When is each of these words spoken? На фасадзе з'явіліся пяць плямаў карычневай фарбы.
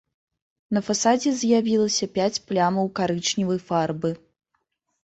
На 0.77 0.81
фасадзе 0.87 1.33
з'явіліся 1.41 2.05
пяць 2.17 2.41
плямаў 2.49 2.85
карычневай 3.03 3.59
фарбы. 3.71 4.09